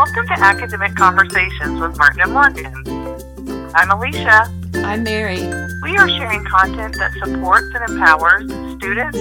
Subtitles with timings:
[0.00, 3.70] Welcome to Academic Conversations with Martin and Morgan.
[3.74, 4.50] I'm Alicia.
[4.76, 5.40] I'm Mary.
[5.82, 8.44] We are sharing content that supports and empowers
[8.76, 9.18] students,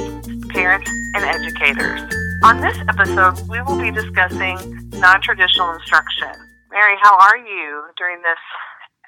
[0.47, 1.99] parents, and educators.
[2.45, 4.57] On this episode, we will be discussing
[4.91, 6.31] non traditional instruction.
[6.71, 8.39] Mary, how are you during this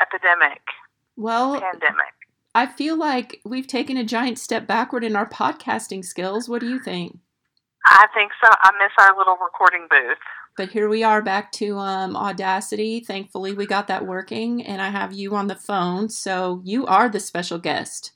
[0.02, 0.60] epidemic,
[1.16, 2.14] Well, pandemic?
[2.54, 6.50] I feel like we've taken a giant step backward in our podcasting skills.
[6.50, 7.20] What do you think?
[7.88, 8.52] I think so.
[8.62, 10.18] I miss our little recording booth.
[10.62, 13.00] But here we are back to um, Audacity.
[13.00, 16.08] Thankfully, we got that working, and I have you on the phone.
[16.08, 18.12] So you are the special guest,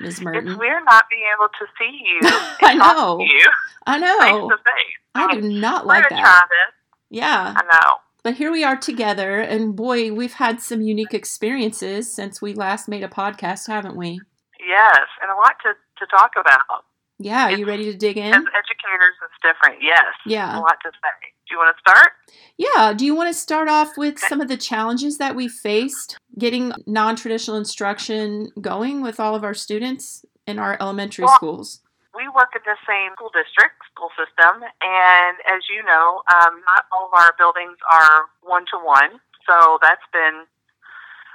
[0.00, 0.20] Ms.
[0.20, 0.52] Merton.
[0.52, 2.20] It's weird not being able to see you.
[2.62, 3.18] I know.
[3.18, 3.50] you
[3.84, 4.20] I know.
[4.20, 4.94] face to face.
[5.16, 6.20] I do not like that.
[6.20, 6.74] try this.
[7.10, 7.52] Yeah.
[7.56, 7.96] I know.
[8.22, 12.86] But here we are together, and boy, we've had some unique experiences since we last
[12.86, 14.20] made a podcast, haven't we?
[14.64, 16.84] Yes, and a lot to, to talk about.
[17.22, 18.24] Yeah, are you ready to dig in?
[18.32, 19.82] As educators, it's different.
[19.82, 20.58] Yes, Yeah.
[20.58, 21.32] a lot to say.
[21.48, 22.12] Do you want to start?
[22.56, 22.92] Yeah.
[22.94, 26.72] Do you want to start off with some of the challenges that we faced getting
[26.86, 31.82] non traditional instruction going with all of our students in our elementary Well- schools?
[32.14, 36.84] We work in the same school district, school system, and as you know, um, not
[36.92, 39.20] all of our buildings are one to one.
[39.48, 40.44] So that's been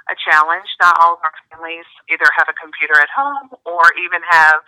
[0.08, 0.68] a challenge.
[0.80, 4.62] Not all of our families either have a computer at home or even have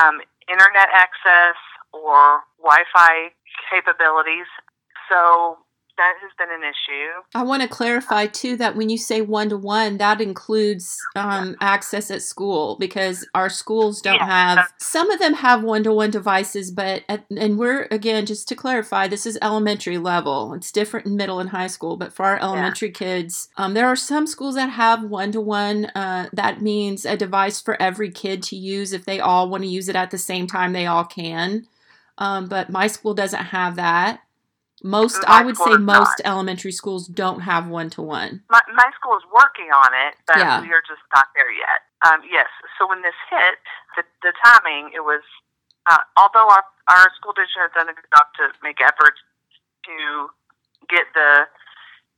[0.00, 1.56] um, internet access
[1.92, 3.30] or Wi Fi
[3.70, 4.46] capabilities.
[5.08, 5.58] So
[5.96, 7.22] that has been an issue.
[7.34, 11.56] I want to clarify too that when you say one to one, that includes um,
[11.60, 14.72] access at school because our schools don't Yeah, have.
[14.78, 18.54] Some of them have one to one devices, but at, and we're again just to
[18.54, 20.54] clarify, this is elementary level.
[20.54, 23.96] It's different in middle and high school, but for our elementary kids, um, there are
[23.96, 25.90] some schools that have one to one.
[25.94, 28.92] That means a device for every kid to use.
[28.92, 31.66] If they all want to use it at the same time, they all can.
[32.18, 34.20] Um, but my school doesn't have that.
[34.86, 35.98] Most, My I would say, does not.
[35.98, 38.46] most elementary schools don't have one to one.
[38.48, 40.62] My, my school is working on it, but Yeah.
[40.62, 41.82] we are just not there yet.
[42.06, 42.46] Um, yes,
[42.78, 43.58] so when this hit,
[43.98, 45.22] the, the timing, it was,
[45.90, 49.18] uh, although our, our school district has done a good job to make efforts
[49.90, 50.30] to
[50.88, 51.50] get the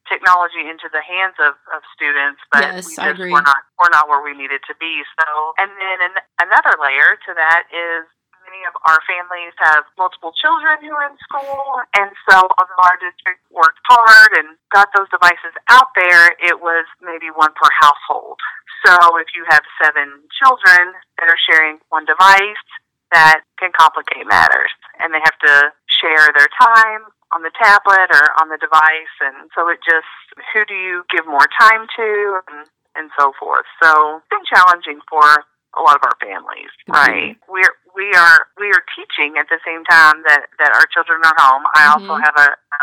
[0.08, 3.32] technology into the hands of, of students, but Yes, we I just agree.
[3.32, 5.04] we're not we're not where we needed to be.
[5.20, 5.26] So,
[5.60, 8.08] and then an, another layer to that is
[8.58, 12.98] many of our families have multiple children who are in school, and so although our
[12.98, 18.38] district worked hard and got those devices out there, it was maybe one per household.
[18.82, 22.66] So if you have seven children that are sharing one device,
[23.14, 28.26] that can complicate matters, and they have to share their time on the tablet or
[28.42, 30.10] on the device, and so it just
[30.52, 32.66] who do you give more time to, and
[32.96, 33.64] and so forth.
[33.78, 36.70] So it's been challenging for a lot of our families.
[36.88, 36.94] Mhm.
[36.94, 37.36] Right.
[37.48, 41.34] We're we are we are teaching at the same time that that our children are
[41.38, 41.64] home.
[41.74, 42.22] I also Mhm.
[42.24, 42.80] have a, a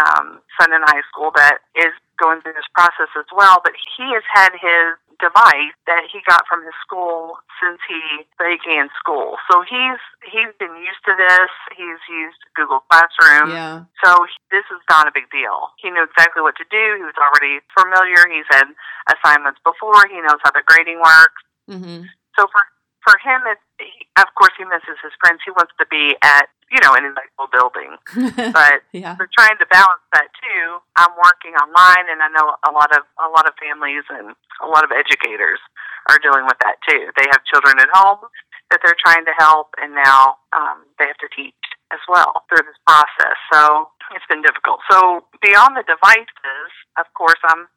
[0.00, 4.04] um, son in high school that is going through this process as well, but he
[4.14, 8.00] has had his device that he got from his school since he
[8.38, 9.36] began school.
[9.50, 11.50] So he's he's been used to this.
[11.76, 13.50] He's used Google Classroom.
[13.50, 13.84] Yeah.
[14.04, 15.72] So he- this is not a big deal.
[15.76, 16.94] He knew exactly what to do.
[16.96, 18.28] He was already familiar.
[18.30, 18.68] He's had
[19.12, 20.06] assignments before.
[20.08, 21.42] He knows how the grading works.
[21.68, 22.02] hmm
[22.40, 22.64] So for
[23.04, 25.44] for him, it's he, of course he misses his friends.
[25.44, 27.92] He wants to be at you know in a nice little building,
[28.56, 29.12] but yeah.
[29.20, 30.80] we're trying to balance that too.
[30.96, 34.32] I'm working online, and I know a lot of a lot of families and
[34.64, 35.60] a lot of educators
[36.08, 37.12] are dealing with that too.
[37.20, 38.24] They have children at home
[38.72, 41.60] that they're trying to help, and now um, they have to teach
[41.92, 43.36] as well through this process.
[43.52, 44.80] So it's been difficult.
[44.88, 47.68] So beyond the devices, of course, I'm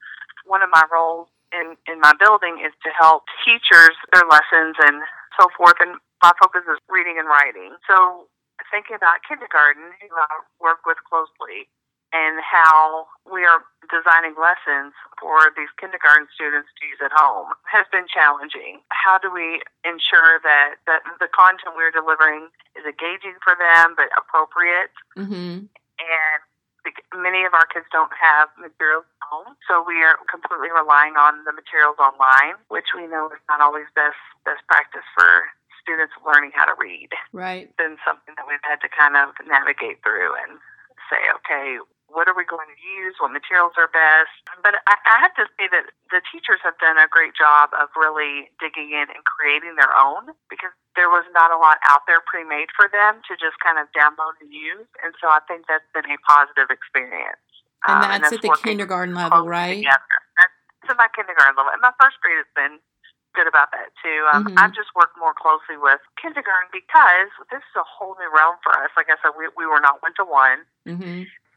[0.47, 5.05] one of my roles in in my building is to help teachers their lessons and
[5.39, 5.77] so forth.
[5.79, 7.77] And my focus is reading and writing.
[7.87, 8.27] So
[8.71, 11.69] thinking about kindergarten, who I work with closely,
[12.13, 17.89] and how we are designing lessons for these kindergarten students to use at home has
[17.89, 18.85] been challenging.
[18.93, 24.13] How do we ensure that, that the content we're delivering is engaging for them but
[24.13, 24.93] appropriate?
[25.17, 25.65] hmm
[25.97, 26.39] And
[27.15, 31.43] many of our kids don't have materials at home, so we are completely relying on
[31.47, 35.47] the materials online, which we know is not always best best practice for
[35.81, 37.67] students learning how to read Right.
[37.75, 40.59] been something that we've had to kind of navigate through and
[41.11, 41.79] say, okay,
[42.13, 43.17] what are we going to use?
[43.17, 44.31] What materials are best?
[44.61, 47.89] But I, I have to say that the teachers have done a great job of
[47.97, 52.21] really digging in and creating their own because there was not a lot out there
[52.29, 54.85] pre-made for them to just kind of download and use.
[55.01, 57.41] And so I think that's been a positive experience.
[57.89, 59.81] And Um, that's at the kindergarten level, right?
[59.81, 60.17] Together.
[60.37, 61.73] That's in my kindergarten level.
[61.73, 62.77] And my first grade has been
[63.33, 64.29] good about that too.
[64.31, 64.61] Um, Mhm.
[64.61, 68.71] I've just worked more closely with kindergarten because this is a whole new realm for
[68.77, 68.91] us.
[68.95, 70.65] Like I said, we, we were not one to one.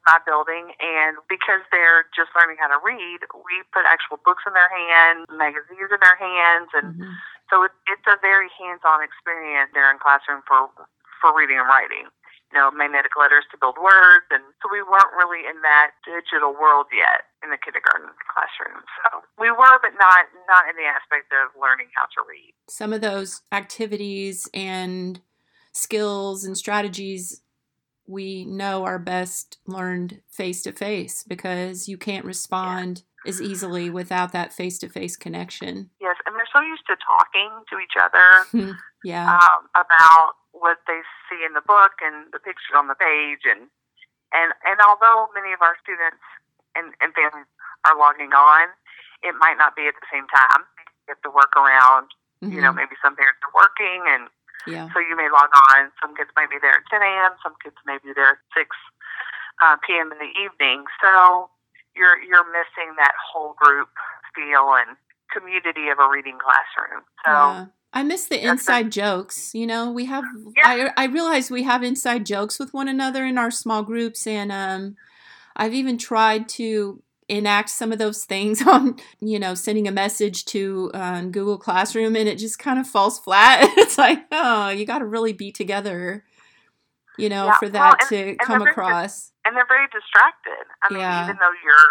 [0.06, 4.54] My building, and because they're just learning how to read, we put actual books in
[4.54, 7.12] their hands, magazines in their hands, and mm-hmm.
[7.50, 10.70] so it, it's a very hands-on experience there in classroom for
[11.18, 12.06] for reading and writing.
[12.54, 16.54] You know, magnetic letters to build words, and so we weren't really in that digital
[16.54, 18.86] world yet in the kindergarten classroom.
[19.02, 22.54] So we were, but not not in the aspect of learning how to read.
[22.70, 25.20] Some of those activities and
[25.74, 27.42] skills and strategies
[28.06, 33.30] we know are best learned face to face because you can't respond yeah.
[33.30, 35.90] as easily without that face to face connection.
[36.00, 39.38] Yes, and they're so used to talking to each other yeah.
[39.38, 43.68] Um, about what they see in the book and the pictures on the page and
[44.32, 46.22] and and although many of our students
[46.74, 47.48] and, and families
[47.86, 48.68] are logging on,
[49.22, 50.66] it might not be at the same time.
[51.06, 52.10] You have to work around,
[52.42, 52.52] mm-hmm.
[52.52, 52.84] you know, mm-hmm.
[52.84, 54.28] maybe some parents are working and
[54.66, 54.88] yeah.
[54.92, 55.90] So you may log on.
[56.00, 57.32] Some kids might be there at 10 a.m.
[57.42, 58.68] Some kids may be there at 6
[59.62, 60.12] uh, p.m.
[60.12, 60.84] in the evening.
[61.00, 61.50] So
[61.96, 63.88] you're you're missing that whole group
[64.34, 64.96] feel and
[65.32, 67.02] community of a reading classroom.
[67.24, 67.32] So.
[67.32, 67.66] Yeah.
[67.92, 69.54] I miss the inside jokes.
[69.54, 70.24] You know, we have.
[70.54, 70.90] Yeah.
[70.96, 74.52] I I realize we have inside jokes with one another in our small groups, and
[74.52, 74.96] um,
[75.56, 80.44] I've even tried to enact some of those things on you know sending a message
[80.44, 84.84] to uh, google classroom and it just kind of falls flat it's like oh you
[84.84, 86.24] got to really be together
[87.18, 87.58] you know yeah.
[87.58, 91.24] for that well, and, to come across and they're very distracted i mean yeah.
[91.24, 91.90] even though you're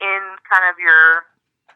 [0.00, 1.26] in kind of your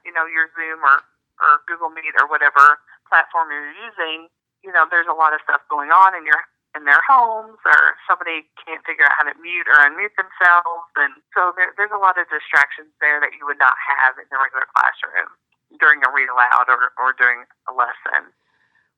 [0.04, 1.02] you know your zoom or
[1.42, 4.28] or google meet or whatever platform you're using
[4.62, 7.94] you know there's a lot of stuff going on and you're in their homes or
[8.06, 10.90] somebody can't figure out how to mute or unmute themselves.
[10.98, 14.26] And so there, there's a lot of distractions there that you would not have in
[14.30, 15.34] the regular classroom
[15.78, 18.34] during a read aloud or, or during a lesson.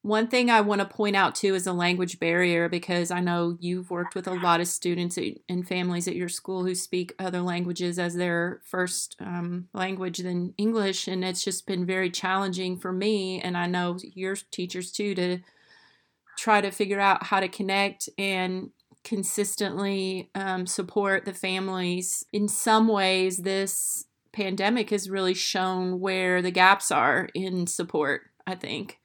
[0.06, 3.56] One thing I want to point out too is a language barrier because I know
[3.58, 5.18] you've worked with a lot of students
[5.48, 10.54] and families at your school who speak other languages as their first um, language than
[10.58, 15.16] English, and it's just been very challenging for me, and I know your teachers too,
[15.16, 15.38] to
[16.36, 18.70] try to figure out how to connect and
[19.04, 22.24] consistently um, support the families.
[22.32, 28.54] In some ways, this pandemic has really shown where the gaps are in support, I
[28.54, 28.98] think.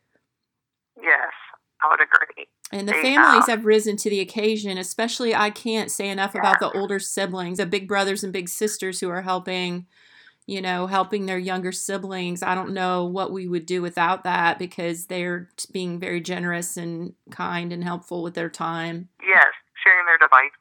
[1.01, 1.31] Yes,
[1.83, 2.47] I would agree.
[2.73, 6.41] And the families have risen to the occasion, especially I can't say enough yeah.
[6.41, 9.87] about the older siblings, the big brothers and big sisters who are helping
[10.47, 12.43] you know, helping their younger siblings.
[12.43, 17.13] I don't know what we would do without that because they're being very generous and
[17.29, 19.09] kind and helpful with their time.
[19.21, 19.53] Yes,
[19.83, 20.57] sharing their devices,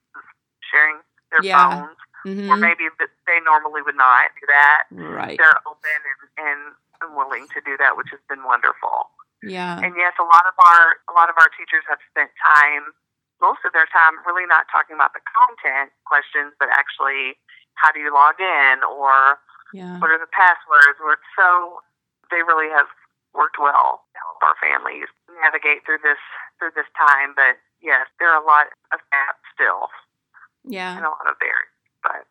[0.70, 0.96] sharing
[1.32, 1.80] their yeah.
[1.80, 2.50] phones, mm-hmm.
[2.50, 4.84] or maybe they normally would not do that.
[4.92, 5.38] Right.
[5.38, 6.00] They're open
[6.38, 9.10] and, and willing to do that, which has been wonderful.
[9.42, 9.80] Yeah.
[9.80, 12.92] And yes, a lot of our a lot of our teachers have spent time,
[13.40, 17.40] most of their time, really not talking about the content questions, but actually
[17.80, 19.40] how do you log in or
[19.72, 19.98] yeah.
[19.98, 20.98] What are the passwords?
[21.38, 21.80] So
[22.30, 22.86] they really have
[23.34, 25.06] worked well to help our families
[25.42, 26.20] navigate through this
[26.58, 27.34] through this time.
[27.36, 29.88] But yes, there are a lot of gaps still.
[30.64, 30.96] Yeah.
[30.96, 31.74] And a lot of barriers.
[32.02, 32.26] But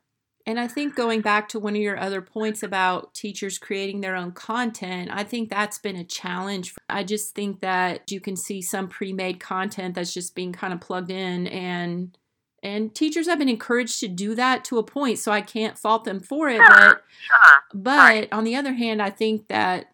[0.45, 4.15] and I think going back to one of your other points about teachers creating their
[4.15, 6.74] own content, I think that's been a challenge.
[6.89, 10.74] I just think that you can see some pre made content that's just being kind
[10.74, 12.18] of plugged in and
[12.64, 16.04] and teachers have been encouraged to do that to a point so i can't fault
[16.04, 17.63] them for it sure, but sure.
[17.74, 18.28] but right.
[18.32, 19.88] on the other hand i think that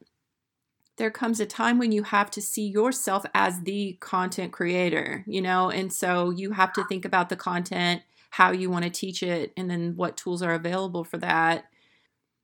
[0.97, 5.41] there comes a time when you have to see yourself as the content creator you
[5.41, 9.23] know and so you have to think about the content how you want to teach
[9.23, 11.65] it and then what tools are available for that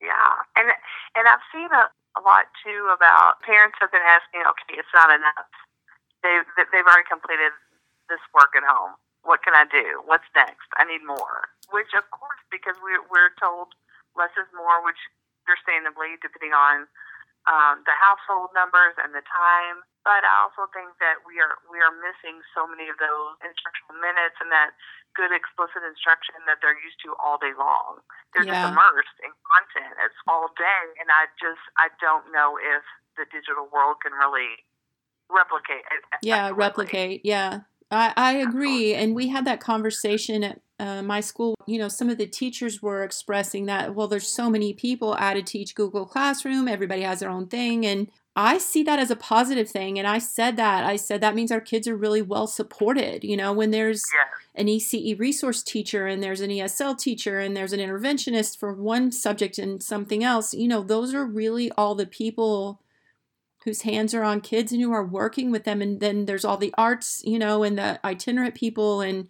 [0.00, 0.68] yeah and
[1.16, 1.84] and i've seen a,
[2.18, 5.48] a lot too about parents have been asking okay it's not enough
[6.22, 7.52] they've they've already completed
[8.08, 10.02] this work at home what can I do?
[10.04, 10.66] What's next?
[10.78, 11.50] I need more.
[11.70, 13.72] Which, of course, because we're, we're told
[14.18, 14.98] less is more, which
[15.46, 16.86] understandably, depending on
[17.50, 19.82] um, the household numbers and the time.
[20.02, 24.02] But I also think that we are we are missing so many of those instructional
[24.02, 24.74] minutes and that
[25.14, 28.02] good explicit instruction that they're used to all day long.
[28.34, 28.66] They're yeah.
[28.66, 29.94] just immersed in content.
[30.02, 32.82] It's all day, and I just I don't know if
[33.14, 34.66] the digital world can really
[35.30, 35.86] replicate.
[36.18, 37.22] Yeah, replicate.
[37.22, 38.94] Yeah, I, I agree.
[38.94, 41.54] And we had that conversation at uh, my school.
[41.66, 45.46] You know, some of the teachers were expressing that, well, there's so many people added
[45.46, 47.86] to teach Google Classroom, everybody has their own thing.
[47.86, 49.98] And I see that as a positive thing.
[49.98, 50.84] And I said that.
[50.84, 53.24] I said that means our kids are really well supported.
[53.24, 54.02] You know, when there's
[54.54, 59.12] an ECE resource teacher and there's an ESL teacher and there's an interventionist for one
[59.12, 62.80] subject and something else, you know, those are really all the people
[63.64, 66.56] whose hands are on kids and who are working with them and then there's all
[66.56, 69.28] the arts you know and the itinerant people and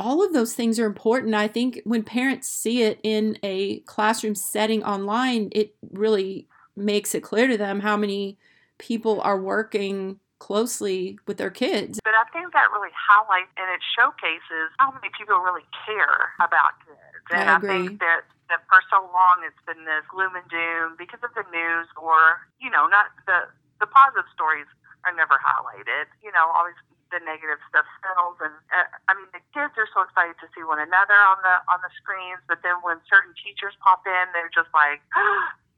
[0.00, 1.34] all of those things are important.
[1.34, 7.22] I think when parents see it in a classroom setting online, it really makes it
[7.22, 8.38] clear to them how many
[8.78, 12.00] people are working closely with their kids.
[12.02, 16.80] But I think that really highlights and it showcases how many people really care about
[16.82, 17.22] kids.
[17.30, 20.98] And I, I think that, that for so long it's been this gloom and doom
[20.98, 23.46] because of the news or, you know, not the
[23.80, 24.68] the positive stories
[25.08, 26.10] are never highlighted.
[26.20, 26.76] You know, always
[27.08, 30.62] the negative stuff sells and uh, I mean the kids are so excited to see
[30.62, 34.52] one another on the on the screens, but then when certain teachers pop in, they're
[34.52, 35.02] just like,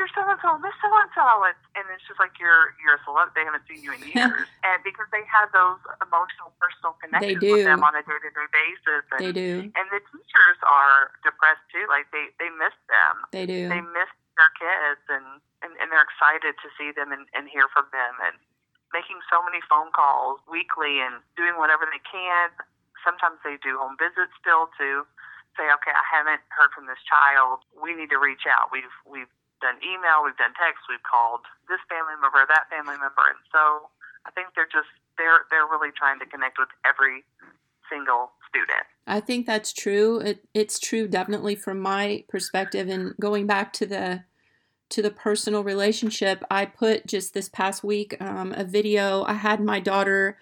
[0.00, 1.44] you're so and so, Miss so and so,
[1.76, 3.36] and it's just like you're you're a celeb.
[3.36, 7.68] They haven't seen you in years, and because they have those emotional, personal connections with
[7.68, 9.04] them on a day to day basis.
[9.12, 11.84] And, they do, and the teachers are depressed too.
[11.92, 13.14] Like they they miss them.
[13.28, 13.68] They do.
[13.68, 14.08] They miss
[14.40, 18.16] their kids, and and, and they're excited to see them and, and hear from them,
[18.24, 18.40] and
[18.96, 22.48] making so many phone calls weekly and doing whatever they can.
[23.04, 25.04] Sometimes they do home visits still to
[25.60, 27.60] say, okay, I haven't heard from this child.
[27.76, 28.72] We need to reach out.
[28.72, 29.28] We've we've
[29.60, 33.88] done email, we've done text, we've called this family member, that family member, and so
[34.26, 37.24] I think they're just they're they're really trying to connect with every
[37.88, 38.86] single student.
[39.06, 40.20] I think that's true.
[40.20, 44.24] It, it's true definitely from my perspective and going back to the
[44.90, 49.22] to the personal relationship, I put just this past week um, a video.
[49.22, 50.36] I had my daughter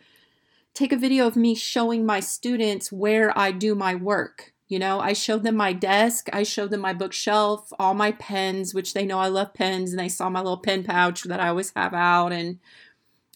[0.73, 4.55] take a video of me showing my students where I do my work.
[4.69, 8.75] You know, I showed them my desk, I showed them my bookshelf, all my pens,
[8.75, 11.49] which they know I love pens, and they saw my little pen pouch that I
[11.49, 12.33] always have out.
[12.33, 12.59] And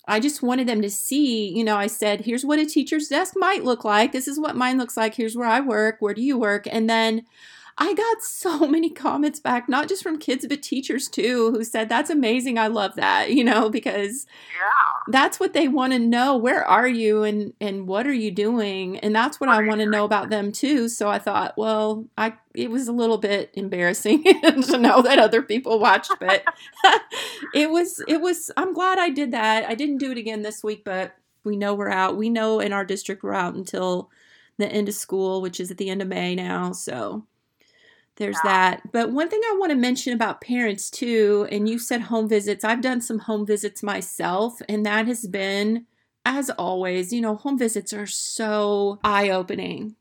[0.06, 3.34] I just wanted them to see, you know, I said, here's what a teacher's desk
[3.36, 4.12] might look like.
[4.12, 5.14] This is what mine looks like.
[5.14, 5.96] Here's where I work.
[6.00, 6.66] Where do you work?
[6.70, 7.24] And then
[7.78, 11.88] I got so many comments back, not just from kids, but teachers too, who said,
[11.88, 12.58] That's amazing.
[12.58, 15.02] I love that, you know, because yeah.
[15.08, 16.36] that's what they want to know.
[16.36, 18.98] Where are you and, and what are you doing?
[18.98, 20.88] And that's what, I want to know about them too.
[20.88, 25.42] So I thought, well, I it was a little bit embarrassing to know that other
[25.42, 26.44] people watched, but
[27.54, 29.64] it was it was I'm glad I did that.
[29.68, 31.14] I didn't do it again this week, but
[31.44, 32.16] we know we're out.
[32.16, 34.10] We know in our district we're out until
[34.58, 36.72] the end of school, which is at the end of May now.
[36.72, 37.26] So
[38.16, 38.50] there's yeah.
[38.50, 38.92] that.
[38.92, 42.64] But one thing I want to mention about parents too, and you said home visits.
[42.64, 45.86] I've done some home visits myself, and that has been,
[46.24, 49.96] as always, you know, home visits are so eye opening.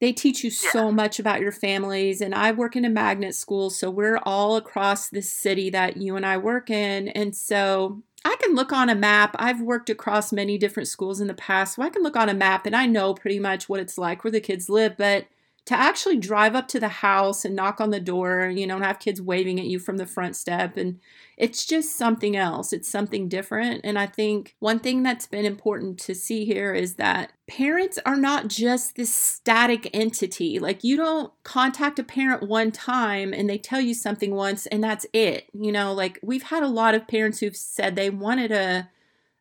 [0.00, 0.70] They teach you yeah.
[0.72, 2.22] so much about your families.
[2.22, 6.16] And I work in a magnet school, so we're all across the city that you
[6.16, 7.08] and I work in.
[7.08, 9.36] And so I can look on a map.
[9.38, 12.34] I've worked across many different schools in the past, so I can look on a
[12.34, 14.96] map and I know pretty much what it's like where the kids live.
[14.96, 15.26] But
[15.66, 18.84] to actually drive up to the house and knock on the door, you know, and
[18.84, 20.76] have kids waving at you from the front step.
[20.76, 20.98] And
[21.36, 22.72] it's just something else.
[22.72, 23.82] It's something different.
[23.84, 28.16] And I think one thing that's been important to see here is that parents are
[28.16, 30.58] not just this static entity.
[30.58, 34.82] Like you don't contact a parent one time and they tell you something once and
[34.82, 35.48] that's it.
[35.52, 38.88] You know, like we've had a lot of parents who've said they wanted a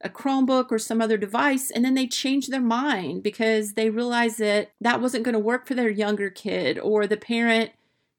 [0.01, 4.38] a Chromebook or some other device, and then they change their mind because they realize
[4.38, 7.72] that that wasn't going to work for their younger kid, or the parent,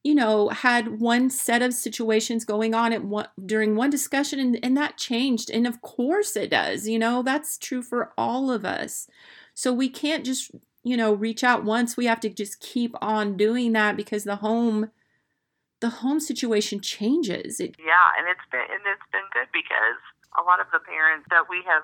[0.05, 4.59] you know, had one set of situations going on at one, during one discussion, and,
[4.63, 5.51] and that changed.
[5.51, 6.87] And of course it does.
[6.87, 9.09] You know, that's true for all of us.
[9.55, 10.51] So we can't just,
[10.85, 11.97] you know, reach out once.
[11.97, 14.91] We have to just keep on doing that because the home
[15.81, 17.59] the home situation changes.
[17.59, 20.01] It, yeah, and it's been and it's been good because
[20.39, 21.83] a lot of the parents that we have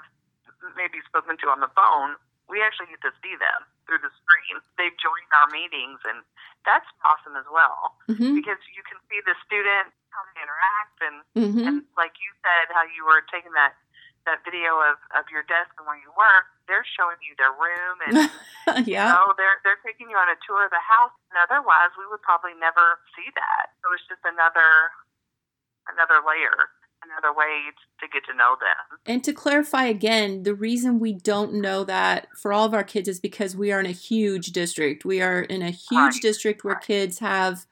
[0.75, 4.63] maybe spoken to on the phone, we actually get to see them through the screen.
[4.79, 6.23] They've joined our meetings, and
[6.67, 8.35] that's awesome as well mm-hmm.
[8.39, 11.65] because you can see the student how they interact, and, mm-hmm.
[11.67, 13.77] and like you said, how you were taking that
[14.27, 17.97] that video of, of your desk and where you work, they're showing you their room
[18.11, 18.27] and
[18.91, 19.07] yeah.
[19.07, 21.15] you know, they're they're taking you on a tour of the house.
[21.31, 23.71] And otherwise we would probably never see that.
[23.81, 24.91] So it's just another
[25.87, 26.75] another layer
[27.05, 28.99] another way to get to know them.
[29.07, 33.09] And to clarify again, the reason we don't know that for all of our kids
[33.09, 35.05] is because we are in a huge district.
[35.05, 36.23] We are in a huge right.
[36.23, 36.83] district where right.
[36.83, 37.67] kids have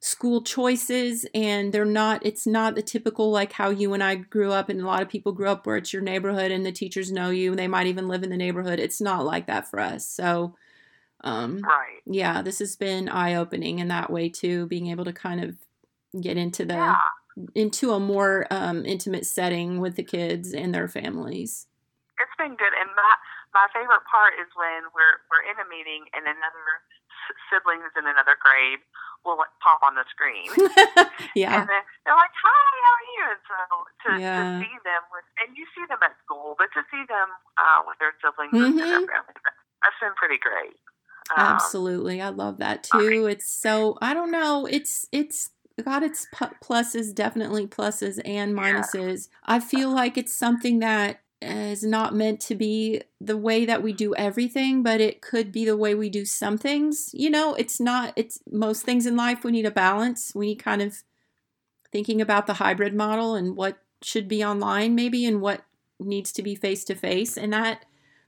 [0.00, 4.52] school choices and they're not it's not the typical like how you and I grew
[4.52, 7.10] up and a lot of people grew up where it's your neighborhood and the teachers
[7.10, 8.78] know you and they might even live in the neighborhood.
[8.78, 10.06] It's not like that for us.
[10.06, 10.56] So
[11.22, 12.02] um right.
[12.04, 15.56] yeah, this has been eye opening in that way too, being able to kind of
[16.20, 16.96] get into the yeah
[17.54, 21.66] into a more um, intimate setting with the kids and their families.
[22.18, 23.12] It's been good, and my
[23.54, 26.66] my favorite part is when we're we're in a meeting and another
[27.50, 28.82] sibling is in another grade
[29.24, 30.52] will like, pop on the screen.
[31.34, 33.58] yeah, and then they're like, "Hi, how are you?" And so
[34.04, 34.36] to, yeah.
[34.36, 37.80] to see them with, and you see them at school, but to see them uh,
[37.88, 38.78] with their siblings mm-hmm.
[38.78, 39.34] and their family,
[39.82, 40.76] that's been pretty great.
[41.32, 42.20] Um, Absolutely.
[42.20, 43.26] I love that too.
[43.26, 45.50] It's so I don't know, it's it's
[45.82, 46.26] got its
[46.62, 49.28] pluses, definitely pluses and minuses.
[49.44, 53.92] I feel like it's something that is not meant to be the way that we
[53.92, 57.10] do everything, but it could be the way we do some things.
[57.12, 60.32] You know, it's not it's most things in life we need a balance.
[60.34, 61.02] We need kind of
[61.90, 65.64] thinking about the hybrid model and what should be online maybe and what
[66.00, 67.84] needs to be face to face and that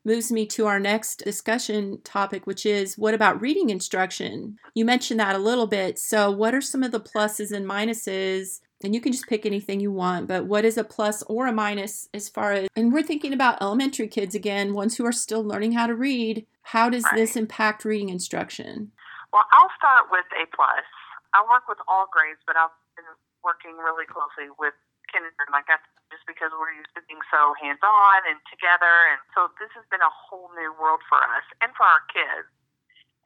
[0.06, 4.56] moves me to our next discussion topic which is what about reading instruction?
[4.72, 5.98] You mentioned that a little bit.
[5.98, 8.60] So what are some of the pluses and minuses?
[8.84, 11.52] And you can just pick anything you want but what is a plus or a
[11.52, 15.42] minus as far as and we're thinking about elementary kids again ones who are still
[15.42, 16.46] learning how to read.
[16.62, 18.92] How does this impact reading instruction?
[19.32, 20.86] Well, I'll start with A plus.
[21.34, 23.04] I work with all grades, but I've been
[23.42, 24.72] working really closely with
[25.12, 25.78] kindergarten, like I
[26.16, 29.84] just because we're used to being so hands on and together, and so this has
[29.92, 32.48] been a whole new world for us and for our kids.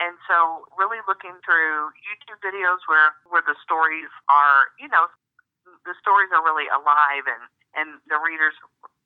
[0.02, 5.06] And so, really looking through YouTube videos where where the stories are, you know,
[5.86, 7.46] the stories are really alive and
[7.78, 8.58] and the readers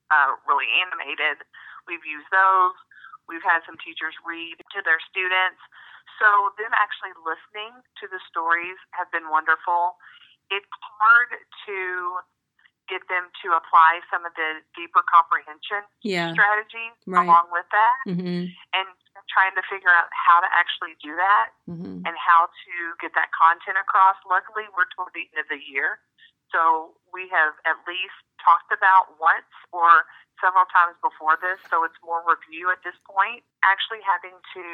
[0.08, 1.44] uh, really animated.
[1.84, 2.72] We've used those.
[3.28, 5.60] We've had some teachers read to their students.
[6.16, 10.00] So them actually listening to the stories have been wonderful.
[10.48, 11.36] It's hard
[11.68, 11.76] to
[12.88, 17.24] get them to apply some of the deeper comprehension yeah strategies right.
[17.24, 18.88] along with that mhm and
[19.30, 23.32] trying to figure out how to actually do that mhm and how to get that
[23.32, 24.16] content across.
[24.28, 25.98] Luckily, we're toward the end of the year,
[26.52, 28.14] so we have at least
[28.44, 30.04] talked about once or
[30.38, 33.40] several times before this, so it's more review at this point.
[33.64, 34.66] Actually, having to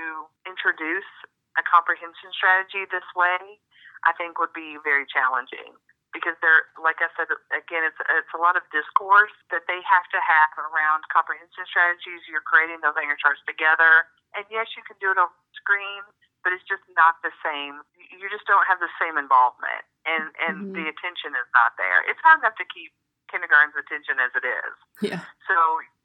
[0.43, 1.07] introduce
[1.55, 3.63] a comprehension strategy this way,
[4.03, 5.79] I think, would be very challenging.
[6.11, 10.07] Because they're, like I said, again, it's it's a lot of discourse that they have
[10.11, 12.27] to have around comprehension strategies.
[12.27, 16.03] You're creating those anchor charts together, and yes, you can do it on screen,
[16.43, 17.87] but it's just not the same.
[17.95, 20.75] You just don't have the same involvement, and and Mhm.
[20.75, 22.03] the attention is not there.
[22.11, 22.91] It's hard enough to keep
[23.31, 24.75] kindergarten's attention as it is.
[25.01, 25.55] yeah So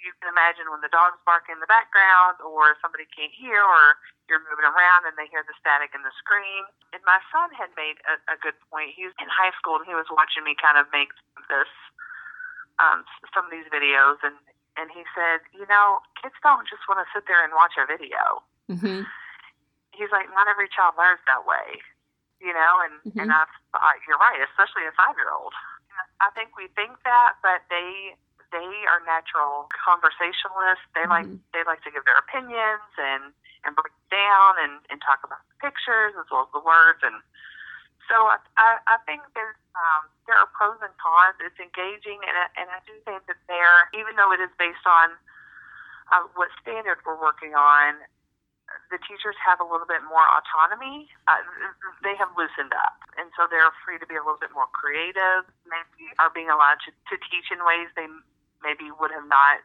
[0.01, 3.97] you can imagine when the dogs bark in the background, or somebody can't hear, or
[4.29, 6.65] you're moving around and they hear the static in the screen.
[6.93, 8.93] And my son had made a, a good point.
[8.93, 11.09] He was in high school and he was watching me kind of make
[11.49, 11.69] this
[12.81, 14.35] um, some of these videos, and
[14.75, 17.85] and he said, you know, kids don't just want to sit there and watch a
[17.87, 18.43] video.
[18.69, 19.05] mhm
[19.95, 21.79] He's like, not every child learns that way,
[22.43, 22.73] you know.
[22.83, 23.21] And Mhm.
[23.23, 25.53] and I thought you're right, especially a five year old.
[26.21, 28.15] I think we think that, but they
[28.51, 30.85] they are natural conversationalists.
[30.95, 31.39] They like Mhm.
[31.51, 33.33] they like to give their opinions and
[33.65, 37.03] and break down and and talk about the pictures as well as the words.
[37.03, 37.19] And
[38.07, 41.35] so I I, I think there's um, there are pros and cons.
[41.43, 44.85] It's engaging, and I, and I do think that there, even though it is based
[44.87, 45.11] on
[46.13, 47.99] uh, what standard we're working on,
[48.89, 51.09] the teachers have a little bit more autonomy.
[51.29, 51.41] Uh,
[52.01, 55.45] they have loosened up, and so they're free to be a little bit more creative.
[55.69, 58.09] Maybe are being allowed to, to teach in ways they
[58.65, 59.61] maybe would have not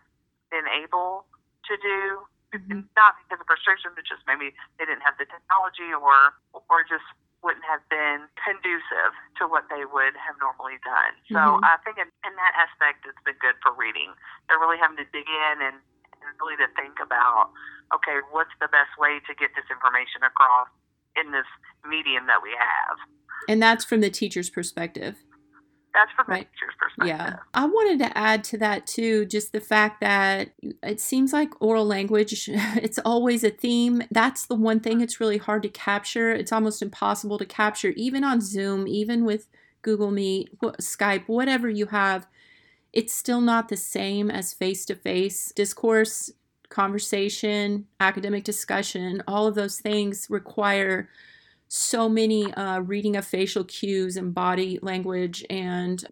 [0.51, 1.25] been able
[1.69, 2.27] to do.
[2.51, 2.83] Mhm.
[2.99, 6.35] Not because of restrictions, but just maybe they didn't have the technology, or
[6.69, 7.07] or just
[7.43, 11.15] wouldn't have been conducive to what they would have normally done.
[11.33, 11.65] So Mhm.
[11.65, 14.13] I think in, in that aspect, it's been good for reading.
[14.49, 15.81] They're really having to dig in and,
[16.40, 17.50] really to think about,
[17.94, 20.68] okay, what's the best way to get this information across
[21.16, 21.46] in this
[21.88, 22.96] medium that we have.
[23.48, 25.16] and that's from the teacher's perspective
[25.92, 26.46] That's from Right.
[26.46, 27.09] the teacher's perspective.
[27.09, 27.37] Yeah.
[27.52, 30.50] I wanted to add to that too, just the fact that
[30.85, 34.02] it seems like oral language, it's always a theme.
[34.11, 36.30] That's the one thing it's really hard to capture.
[36.30, 39.48] It's almost impossible to capture, even on Zoom, even with
[39.83, 42.28] Google Meet, Skype, whatever you have.
[42.92, 46.31] It's still not the same as face to face discourse,
[46.68, 49.22] conversation, academic discussion.
[49.29, 51.09] All of those things require
[51.68, 56.05] so many uh, reading of facial cues and body language and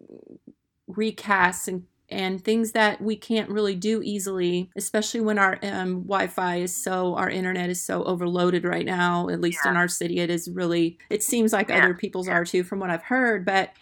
[0.89, 6.55] recasts and and things that we can't really do easily, especially when our um, Wi-Fi
[6.55, 9.29] is so, our internet is so overloaded right now.
[9.29, 10.97] At least in our city, it is really.
[11.11, 11.83] It seems like Yeah.
[11.83, 13.45] other people's are too, from what I've heard.
[13.45, 13.73] But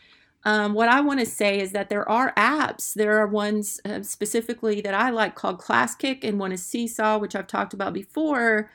[0.44, 2.94] um, what I want to say is that there are apps.
[2.94, 7.36] There are ones uh, specifically that I like called ClassKick, and one is Seesaw, which
[7.36, 8.70] I've talked about before.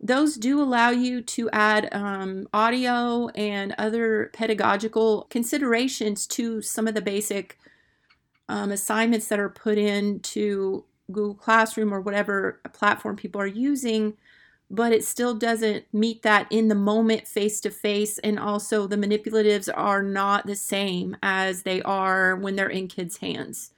[0.00, 6.94] Those do allow you to add um, audio and other pedagogical considerations to some of
[6.94, 7.58] the basic
[8.48, 14.16] um, assignments that are put into Google Classroom or whatever platform people are using,
[14.70, 18.18] but it still doesn't meet that in the moment face to face.
[18.18, 23.18] And also, the manipulatives are not the same as they are when they're in kids'
[23.18, 23.72] hands.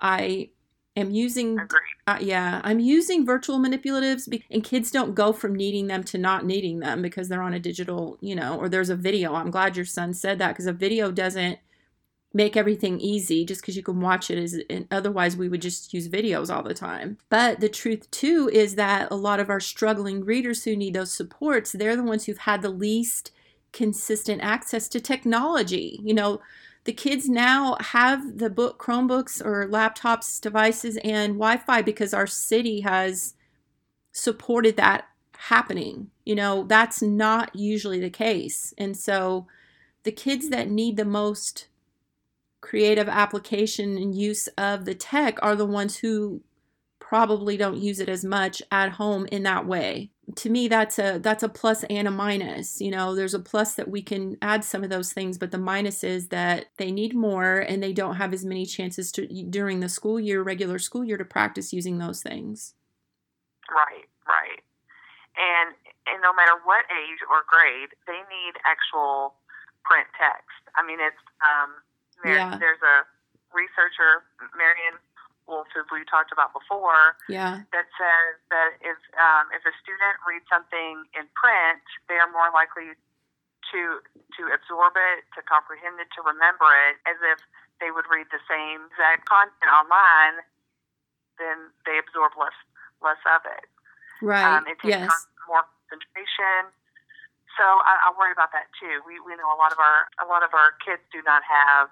[0.00, 0.50] I
[0.96, 1.70] am using
[2.06, 6.18] uh, yeah i'm using virtual manipulatives be- and kids don't go from needing them to
[6.18, 9.50] not needing them because they're on a digital you know or there's a video i'm
[9.50, 11.58] glad your son said that because a video doesn't
[12.34, 15.92] make everything easy just because you can watch it as is otherwise we would just
[15.92, 17.18] use videos all the time.
[17.28, 21.12] But the truth too is that a lot of our struggling readers who need those
[21.12, 23.32] supports they're the ones who've had the least
[23.72, 26.00] consistent access to technology.
[26.02, 26.40] You know
[26.84, 32.80] the kids now have the book chromebooks or laptops devices and wi-fi because our city
[32.80, 33.34] has
[34.12, 36.10] supported that happening.
[36.24, 38.72] You know that's not usually the case.
[38.78, 39.46] And so
[40.04, 41.68] the kids that need the most
[42.62, 46.40] creative application and use of the tech are the ones who
[46.98, 50.08] probably don't use it as much at home in that way.
[50.36, 52.80] To me that's a that's a plus and a minus.
[52.80, 55.58] You know, there's a plus that we can add some of those things, but the
[55.58, 59.80] minus is that they need more and they don't have as many chances to during
[59.80, 62.74] the school year, regular school year to practice using those things.
[63.68, 64.62] Right, right.
[65.36, 65.74] And
[66.06, 69.34] and no matter what age or grade, they need actual
[69.84, 70.64] print text.
[70.76, 71.74] I mean, it's um
[72.22, 72.56] there, yeah.
[72.58, 73.04] There's a
[73.52, 74.24] researcher,
[74.56, 74.98] Maryanne
[75.46, 77.66] Wolf, who we talked about before, yeah.
[77.74, 82.48] that says that if um, if a student reads something in print, they are more
[82.54, 82.94] likely
[83.74, 83.80] to
[84.38, 87.42] to absorb it, to comprehend it, to remember it, as if
[87.82, 90.46] they would read the same exact content online.
[91.36, 92.54] Then they absorb less
[93.02, 93.66] less of it.
[94.22, 94.46] Right.
[94.46, 95.10] Um, it takes yes.
[95.50, 96.70] more concentration.
[97.58, 99.02] So I, I worry about that too.
[99.04, 101.90] We we know a lot of our a lot of our kids do not have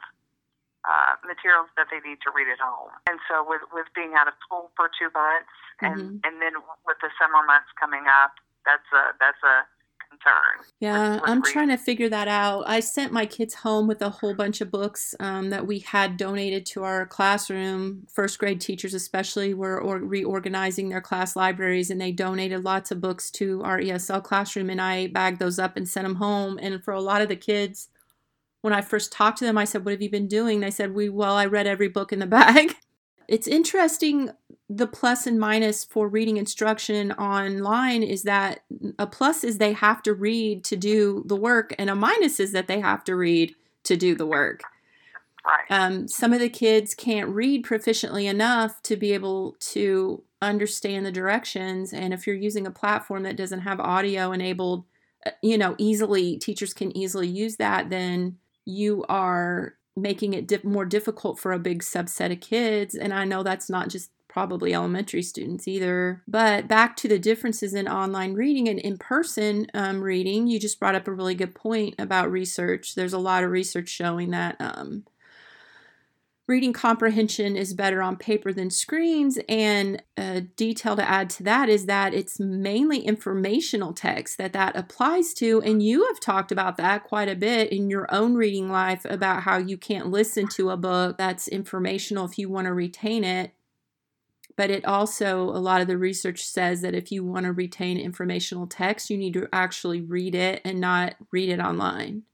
[0.84, 2.92] uh, materials that they need to read at home.
[3.08, 6.24] And so with, with being out of school for two months and, mm-hmm.
[6.24, 6.54] and then
[6.88, 9.68] with the summer months coming up, that's a, that's a
[10.10, 10.66] concern.
[10.80, 11.52] Yeah, with, with I'm reading.
[11.52, 12.64] trying to figure that out.
[12.66, 16.16] I sent my kids home with a whole bunch of books um, that we had
[16.16, 18.06] donated to our classroom.
[18.12, 23.00] First grade teachers, especially, were or- reorganizing their class libraries and they donated lots of
[23.00, 24.70] books to our ESL classroom.
[24.70, 26.58] And I bagged those up and sent them home.
[26.60, 27.88] And for a lot of the kids,
[28.62, 30.60] when I first talked to them, I said, What have you been doing?
[30.60, 32.76] They said, We, well, I read every book in the bag.
[33.28, 34.30] It's interesting
[34.68, 38.60] the plus and minus for reading instruction online is that
[39.00, 42.52] a plus is they have to read to do the work, and a minus is
[42.52, 44.62] that they have to read to do the work.
[45.70, 51.12] Um, some of the kids can't read proficiently enough to be able to understand the
[51.12, 51.92] directions.
[51.92, 54.84] And if you're using a platform that doesn't have audio enabled,
[55.24, 60.84] uh, you know, easily, teachers can easily use that, then you are making it more
[60.84, 62.94] difficult for a big subset of kids.
[62.94, 66.22] And I know that's not just probably elementary students either.
[66.28, 70.78] But back to the differences in online reading and in person um, reading, you just
[70.78, 72.94] brought up a really good point about research.
[72.94, 75.04] There's a lot of research showing that um,
[76.50, 79.38] reading comprehension is better on paper than screens.
[79.48, 84.74] And a detail to add to that is that it's mainly informational text that that
[84.74, 85.62] applies to.
[85.62, 89.44] And you have talked about that quite a bit in your own reading life about
[89.44, 93.52] how you can't listen to a book that's informational if you want to retain it.
[94.56, 97.96] But it also, a lot of the research says that if you want to retain
[97.96, 102.24] informational text, you need to actually read it and not read it online.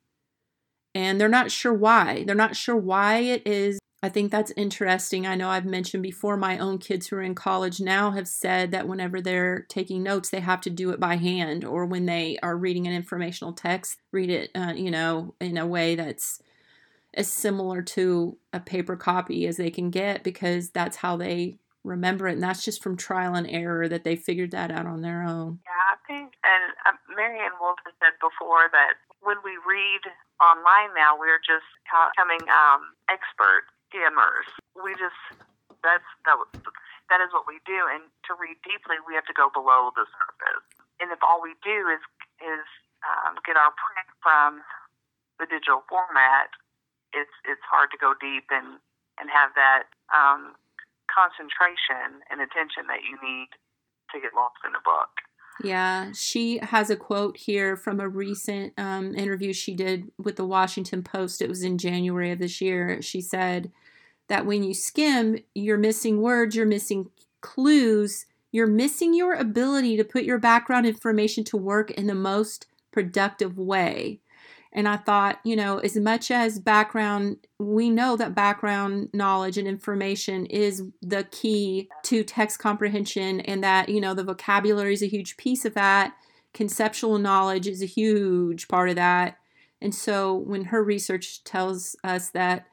[0.95, 2.25] And they're not sure why.
[2.25, 5.27] They're not sure why it is I think that's interesting.
[5.27, 8.71] I know I've mentioned before my own kids who are in college now have said
[8.71, 12.39] that whenever they're taking notes, they have to do it by hand, or when they
[12.43, 16.43] are reading an informational text, read it, uh, you know, in a way that's
[17.15, 22.29] as similar to a paper copy as they can get because that's how they remember
[22.29, 22.35] it.
[22.35, 25.61] And that's just from trial and error that they figured that out on their own.
[25.65, 30.03] Yeah, I think, and uh, Maryanne Wolf has said before that when we read
[30.39, 34.49] online now, we're just becoming um, expert skimmers.
[34.77, 35.19] We just
[35.83, 36.37] that's that
[37.11, 37.87] that is what we do.
[37.87, 40.67] And to read deeply, we have to go below the surface.
[40.99, 42.03] And if all we do is
[42.43, 42.67] is
[43.07, 44.65] um, get our print from
[45.39, 46.51] the digital format,
[47.13, 48.81] it's it's hard to go deep and
[49.17, 50.57] and have that um,
[51.09, 53.49] concentration and attention that you need
[54.13, 55.26] to get lost in a book.
[55.65, 60.45] Yeah, she has a quote here from a recent um, interview she did with the
[60.45, 61.41] Washington Post.
[61.41, 63.01] It was in January of this year.
[63.01, 63.73] She said
[64.29, 70.05] that when you skim, you're missing words, you're missing clues, you're missing your ability to
[70.05, 74.21] put your background information to work in the most productive way.
[74.77, 79.67] And I thought, you know, as much as background, we know that background knowledge and
[79.67, 85.09] information is the key to text comprehension, and that, you know, the vocabulary is a
[85.09, 86.13] huge piece of that.
[86.53, 89.39] Conceptual knowledge is a huge part of that.
[89.81, 92.67] And so when her research tells us that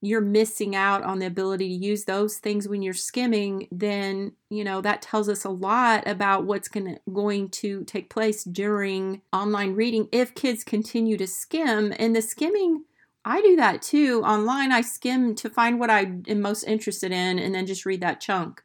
[0.00, 4.62] you're missing out on the ability to use those things when you're skimming, then, you
[4.62, 9.74] know, that tells us a lot about what's gonna, going to take place during online
[9.74, 11.92] reading if kids continue to skim.
[11.98, 12.84] And the skimming,
[13.24, 14.22] I do that too.
[14.22, 18.00] Online, I skim to find what I am most interested in and then just read
[18.00, 18.62] that chunk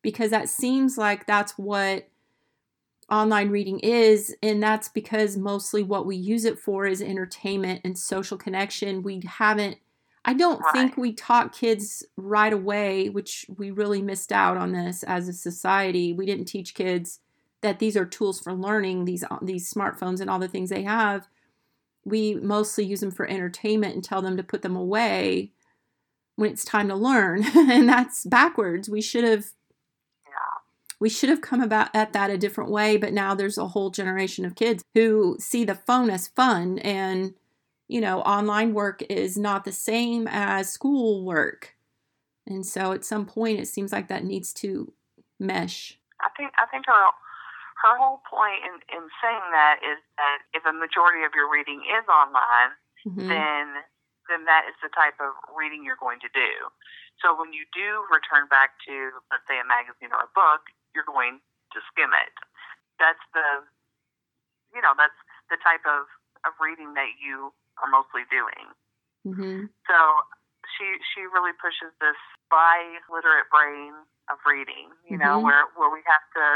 [0.00, 2.08] because that seems like that's what
[3.10, 4.34] online reading is.
[4.44, 9.02] And that's because mostly what we use it for is entertainment and social connection.
[9.02, 9.78] We haven't
[10.28, 10.72] I don't right.
[10.74, 15.32] think we taught kids right away, which we really missed out on this as a
[15.32, 16.12] society.
[16.12, 17.20] We didn't teach kids
[17.62, 20.82] that these are tools for learning, these uh, these smartphones and all the things they
[20.82, 21.28] have.
[22.04, 25.52] We mostly use them for entertainment and tell them to put them away
[26.36, 27.46] when it's time to learn.
[27.56, 28.90] and that's backwards.
[28.90, 29.46] We should have
[31.00, 33.88] we should have come about at that a different way, but now there's a whole
[33.88, 37.32] generation of kids who see the phone as fun and
[37.88, 41.74] you know, online work is not the same as school work.
[42.46, 44.92] And so at some point it seems like that needs to
[45.40, 45.98] mesh.
[46.20, 47.04] I think I think her
[47.84, 51.80] her whole point in, in saying that is that if a majority of your reading
[51.86, 52.72] is online,
[53.06, 53.28] mm-hmm.
[53.28, 53.66] then
[54.28, 56.68] then that is the type of reading you're going to do.
[57.24, 61.08] So when you do return back to, let's say, a magazine or a book, you're
[61.08, 61.40] going
[61.72, 62.34] to skim it.
[63.00, 63.64] That's the,
[64.76, 65.16] you know, that's
[65.50, 66.06] the type of,
[66.46, 67.50] of reading that you
[67.82, 68.66] are mostly doing.
[69.26, 69.70] Mm-hmm.
[69.86, 69.98] So
[70.76, 72.18] she she really pushes this
[72.50, 73.94] bi-literate brain
[74.30, 74.92] of reading.
[75.04, 75.24] You mm-hmm.
[75.24, 76.46] know, where where we have to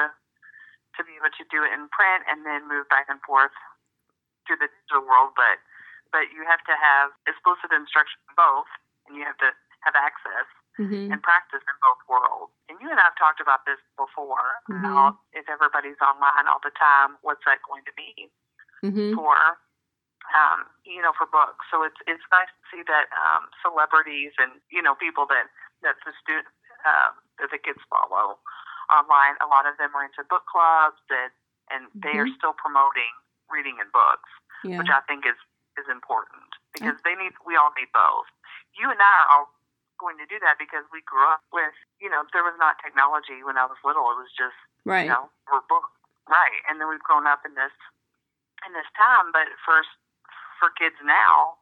[0.99, 3.57] to be able to do it in print and then move back and forth
[4.49, 5.63] to the digital world, but
[6.13, 8.69] but you have to have explicit instruction in both,
[9.09, 9.51] and you have to
[9.83, 11.09] have access mm-hmm.
[11.09, 12.53] and practice in both worlds.
[12.69, 14.61] And you and I have talked about this before.
[14.69, 14.85] Mm-hmm.
[14.85, 18.29] About if everybody's online all the time, what's that going to mean
[18.85, 19.17] mm-hmm.
[19.17, 19.35] for
[20.33, 21.65] um, you know, for books.
[21.69, 25.49] So it's it's nice to see that um, celebrities and you know people that
[25.85, 26.49] that the student
[26.85, 28.41] um, that the kids follow
[28.91, 29.39] online.
[29.41, 31.33] A lot of them are into book clubs and
[31.71, 32.01] and mm-hmm.
[32.05, 32.41] they are mm-hmm.
[32.41, 33.13] still promoting
[33.49, 34.29] reading and books,
[34.65, 34.81] yeah.
[34.81, 35.39] which I think is
[35.81, 38.29] is important because they need we all need both.
[38.77, 39.49] You and I are all
[40.01, 43.45] going to do that because we grew up with you know there was not technology
[43.45, 44.09] when I was little.
[44.13, 45.07] It was just right.
[45.07, 45.93] you know we're books
[46.27, 47.75] right, and then we've grown up in this
[48.67, 49.31] in this time.
[49.31, 49.93] But first
[50.63, 51.59] for kids now,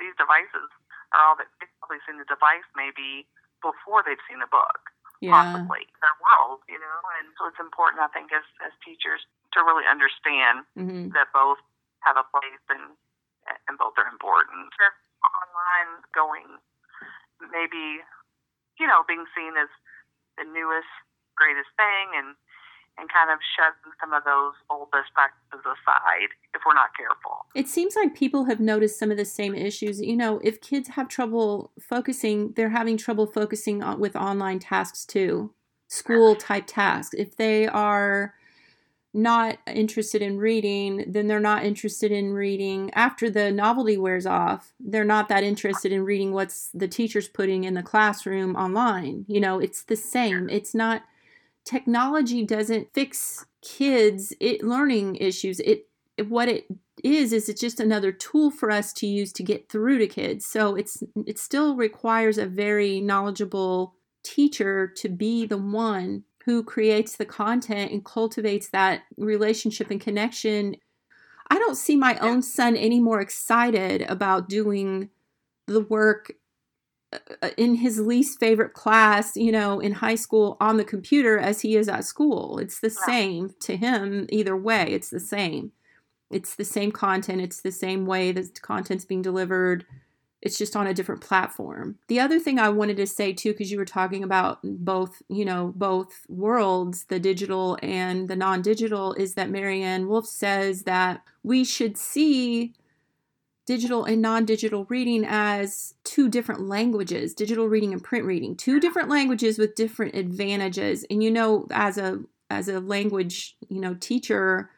[0.00, 0.72] these devices
[1.12, 3.28] are all that they've probably seen the device maybe
[3.60, 4.88] before they've seen the book.
[5.20, 5.36] Yeah.
[5.36, 9.22] Possibly their world, you know, and so it's important, I think, as as teachers
[9.54, 11.14] to really understand mm-hmm.
[11.14, 11.62] that both
[12.02, 12.98] have a place and
[13.70, 14.74] and both are important.
[14.82, 16.58] If online going,
[17.38, 18.02] maybe,
[18.82, 19.70] you know, being seen as
[20.34, 20.90] the newest,
[21.38, 22.34] greatest thing, and
[22.98, 27.46] and kind of shutting some of those old best practices aside if we're not careful.
[27.54, 30.00] It seems like people have noticed some of the same issues.
[30.00, 35.04] You know, if kids have trouble focusing, they're having trouble focusing on, with online tasks
[35.04, 35.52] too,
[35.88, 37.14] school type tasks.
[37.16, 38.34] If they are
[39.14, 44.72] not interested in reading, then they're not interested in reading after the novelty wears off.
[44.80, 49.26] They're not that interested in reading what's the teacher's putting in the classroom online.
[49.28, 50.48] You know, it's the same.
[50.48, 51.02] It's not
[51.64, 55.86] technology doesn't fix kids it learning issues it,
[56.28, 56.66] what it
[57.02, 60.46] is is it's just another tool for us to use to get through to kids.
[60.46, 67.16] So it's it still requires a very knowledgeable teacher to be the one who creates
[67.16, 70.76] the content and cultivates that relationship and connection.
[71.50, 75.10] I don't see my own son any more excited about doing
[75.66, 76.32] the work
[77.12, 81.60] Uh, in his least favorite class, you know, in high school on the computer as
[81.60, 82.58] he is at school.
[82.58, 84.86] It's the same to him either way.
[84.88, 85.72] It's the same.
[86.30, 87.42] It's the same content.
[87.42, 89.84] It's the same way that content's being delivered.
[90.40, 91.98] It's just on a different platform.
[92.08, 95.44] The other thing I wanted to say too, because you were talking about both, you
[95.44, 101.62] know, both worlds, the digital and the non-digital, is that Maryanne Wolf says that we
[101.62, 102.74] should see
[103.66, 108.56] digital and non-digital reading as two different languages digital reading and print reading.
[108.56, 111.04] Two different languages with different advantages.
[111.10, 112.20] And you know as a
[112.50, 114.68] as a language you know teacher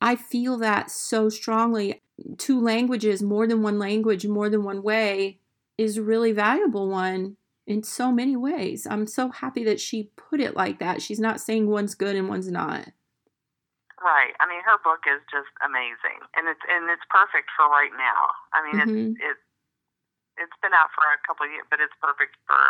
[0.00, 2.02] i feel that so strongly.
[2.36, 5.38] Two languages more than one language more than one way
[5.76, 8.86] is really valuable one in so many ways.
[8.90, 11.02] I'm so happy that she put it like that.
[11.02, 12.88] She's not saying one's good and one's not
[13.98, 14.34] Right.
[14.38, 18.30] I mean, her book is just amazing, and it's and it's perfect for right now.
[18.54, 18.94] I mean, mm-hmm.
[18.94, 19.44] it's it's
[20.46, 22.62] it's been out for a couple of years, but it's perfect for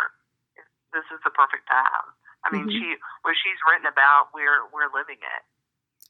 [0.89, 2.09] this is the perfect time.
[2.41, 2.81] I mean, mm-hmm.
[2.81, 5.43] she what she's written about, we're we're living it.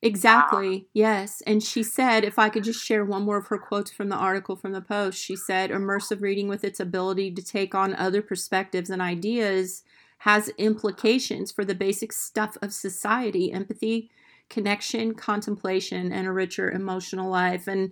[0.02, 0.88] Exactly.
[0.94, 1.42] Yes.
[1.46, 4.16] And she said, if I could just share one more of her quotes from the
[4.16, 8.22] article from the Post, she said, immersive reading with its ability to take on other
[8.22, 9.84] perspectives and ideas
[10.20, 14.10] has implications for the basic stuff of society empathy,
[14.50, 17.68] connection, contemplation, and a richer emotional life.
[17.68, 17.92] And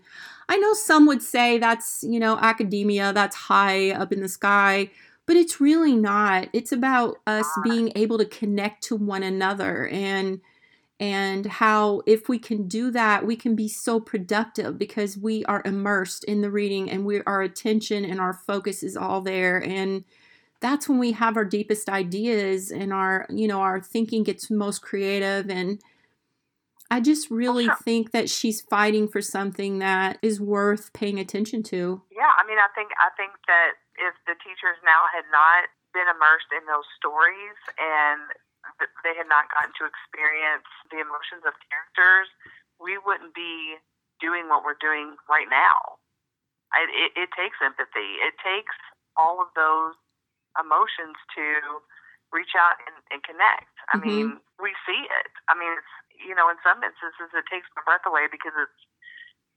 [0.49, 4.89] I know some would say that's, you know, academia, that's high up in the sky,
[5.25, 6.49] but it's really not.
[6.53, 7.61] It's about us ah.
[7.63, 10.41] being able to connect to one another and
[10.99, 15.61] and how if we can do that we can be so productive because we are
[15.63, 20.03] immersed in the reading and we our attention and our focus is all there and
[20.59, 24.81] that's when we have our deepest ideas and our you know our thinking gets most
[24.81, 25.79] creative and
[26.89, 27.75] I just really sure.
[27.83, 32.01] think that she's fighting for something that is worth paying attention to.
[32.11, 36.07] Yeah, I mean, I think I think that if the teachers now had not been
[36.07, 38.31] immersed in those stories and
[39.03, 42.27] they had not gotten to experience the emotions of characters,
[42.79, 43.79] we wouldn't be
[44.19, 45.99] doing what we're doing right now.
[46.75, 48.19] It, it, it takes empathy.
[48.19, 48.75] It takes
[49.15, 49.95] all of those
[50.59, 51.81] emotions to
[52.35, 53.71] reach out and, and connect.
[53.93, 54.07] I mm-hmm.
[54.07, 54.27] mean,
[54.59, 55.31] we see it.
[55.47, 58.79] I mean, it's you know, in some instances, it takes my breath away because it's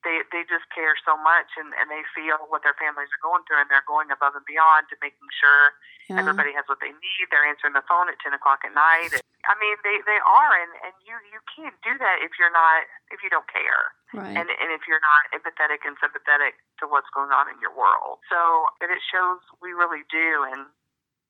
[0.04, 3.44] they they just care so much and and they feel what their families are going
[3.44, 5.76] through and they're going above and beyond to making sure
[6.08, 6.16] yeah.
[6.16, 7.24] everybody has what they need.
[7.28, 9.20] They're answering the phone at ten o'clock at night.
[9.48, 12.88] I mean, they they are, and and you you can't do that if you're not
[13.12, 14.36] if you don't care, right.
[14.36, 18.24] and and if you're not empathetic and sympathetic to what's going on in your world.
[18.28, 20.68] So, and it shows we really do, and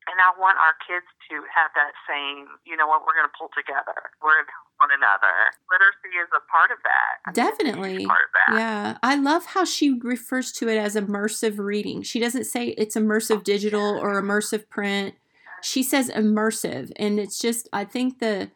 [0.09, 3.37] and I want our kids to have that same, you know what, we're going to
[3.37, 4.11] pull together.
[4.19, 5.35] We're going to one another.
[5.71, 7.35] Literacy is a part of that.
[7.35, 8.07] Definitely.
[8.07, 8.59] Part of that.
[8.59, 8.99] Yeah.
[9.03, 12.03] I love how she refers to it as immersive reading.
[12.03, 15.15] She doesn't say it's immersive digital or immersive print.
[15.63, 16.91] She says immersive.
[16.97, 18.51] And it's just, I think the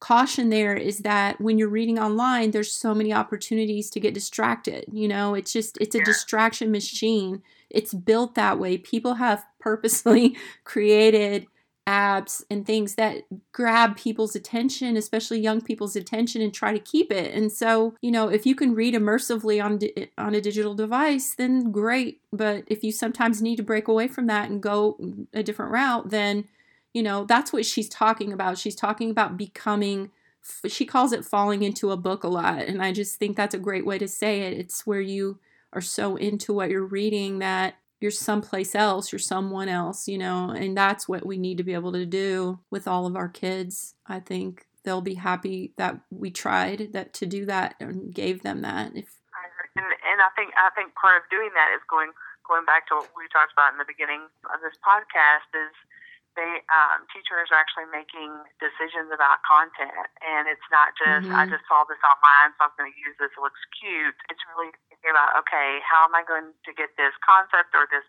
[0.00, 4.84] caution there is that when you're reading online, there's so many opportunities to get distracted.
[4.92, 6.04] You know, it's just, it's a yeah.
[6.04, 7.42] distraction machine
[7.74, 8.78] it's built that way.
[8.78, 11.46] People have purposely created
[11.86, 17.12] apps and things that grab people's attention, especially young people's attention, and try to keep
[17.12, 17.34] it.
[17.34, 21.34] And so, you know, if you can read immersively on di- on a digital device,
[21.34, 22.20] then great.
[22.32, 24.98] But if you sometimes need to break away from that and go
[25.32, 26.44] a different route, then
[26.92, 28.58] you know that's what she's talking about.
[28.58, 30.10] She's talking about becoming.
[30.66, 33.58] She calls it falling into a book a lot, and I just think that's a
[33.58, 34.58] great way to say it.
[34.58, 35.38] It's where you
[35.72, 40.52] are so into what you're reading that you're someplace else, you're someone else, you know,
[40.52, 43.96] and that's what we need to be able to do with all of our kids.
[44.04, 48.60] I think they'll be happy that we tried that to do that and gave them
[48.60, 48.92] that.
[48.92, 49.08] If
[49.72, 52.12] and, and I think I think part of doing that is going
[52.44, 55.72] going back to what we talked about in the beginning of this podcast is
[56.36, 61.40] they um, teachers are actually making decisions about content, and it's not just mm-hmm.
[61.40, 63.32] I just saw this online, so I'm going to use this.
[63.32, 64.18] It looks cute.
[64.28, 68.08] It's really thinking about okay, how am I going to get this concept or this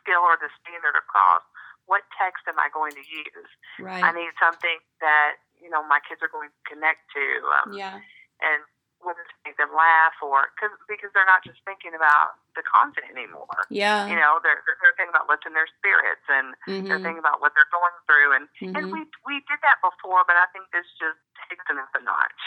[0.00, 1.44] skill or this standard across?
[1.84, 3.50] What text am I going to use?
[3.76, 4.00] Right.
[4.00, 7.24] I need something that you know my kids are going to connect to.
[7.60, 8.00] Um, yeah.
[8.40, 8.64] And
[9.04, 13.08] whether to make them laugh or cause, because they're not just thinking about the content
[13.08, 13.64] anymore.
[13.72, 14.04] Yeah.
[14.04, 16.84] You know, they're, they're thinking about lifting their spirits and mm-hmm.
[16.84, 18.36] they're thinking about what they're going through.
[18.36, 18.76] And, mm-hmm.
[18.76, 21.16] and we, we did that before, but I think this just
[21.48, 22.44] takes it up a notch.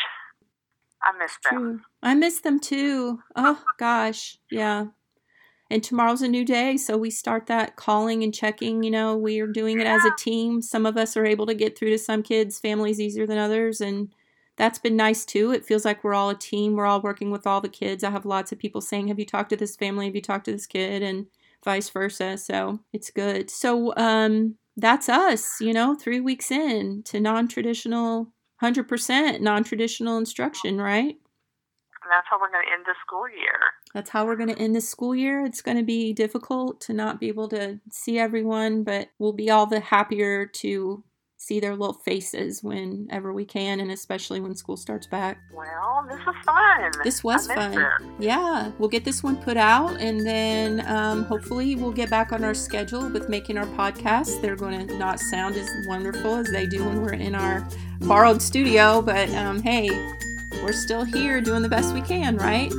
[1.04, 1.60] I miss them.
[1.60, 1.82] True.
[2.02, 3.20] I miss them too.
[3.36, 4.38] Oh, gosh.
[4.50, 4.88] Yeah.
[5.70, 8.84] And tomorrow's a new day, so we start that calling and checking.
[8.84, 9.96] You know, we are doing it yeah.
[9.96, 10.62] as a team.
[10.62, 13.82] Some of us are able to get through to some kids' families easier than others,
[13.82, 14.14] and
[14.56, 15.52] that's been nice too.
[15.52, 16.76] It feels like we're all a team.
[16.76, 18.04] We're all working with all the kids.
[18.04, 20.06] I have lots of people saying, Have you talked to this family?
[20.06, 21.02] Have you talked to this kid?
[21.02, 21.26] And
[21.64, 22.38] vice versa.
[22.38, 23.50] So it's good.
[23.50, 30.18] So um, that's us, you know, three weeks in to non traditional, 100% non traditional
[30.18, 31.16] instruction, right?
[32.04, 33.60] And that's how we're going to end the school year.
[33.94, 35.46] That's how we're going to end the school year.
[35.46, 39.50] It's going to be difficult to not be able to see everyone, but we'll be
[39.50, 41.04] all the happier to
[41.44, 45.40] see their little faces whenever we can, and especially when school starts back.
[45.54, 46.92] Well, this was fun.
[47.04, 47.78] This was fun.
[47.78, 47.88] It.
[48.20, 52.44] Yeah, we'll get this one put out, and then um, hopefully we'll get back on
[52.44, 54.42] our schedule with making our podcasts.
[54.42, 57.68] They're going to not sound as wonderful as they do when we're in our
[58.02, 59.90] borrowed studio, but um, hey,
[60.64, 62.72] we're still here doing the best we can, right?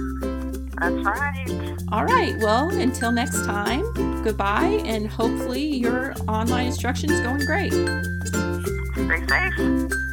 [0.81, 1.77] That's right.
[1.93, 2.35] All right.
[2.39, 3.83] Well, until next time,
[4.23, 7.73] goodbye, and hopefully your online instruction is going great.
[9.05, 10.04] Stay safe.